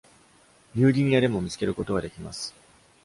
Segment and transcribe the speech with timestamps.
[0.73, 2.55] ニューギニアでも見つけることができます。